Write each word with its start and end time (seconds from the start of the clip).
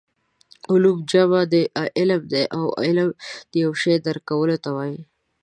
علوم 0.71 0.97
جمع 1.11 1.41
د 1.53 1.55
علم 1.97 2.21
ده 2.33 2.43
او 2.57 2.63
علم 2.85 3.09
د 3.51 3.53
یو 3.63 3.71
شي 3.81 3.93
درک 4.05 4.23
کولو 4.29 4.55
ته 4.63 4.69
وايي 4.75 5.01